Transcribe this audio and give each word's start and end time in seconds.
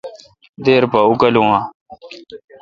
دیر 0.63 0.83
پا 0.91 0.99
اوکالوں 1.07 1.47
ا۔ 1.57 1.59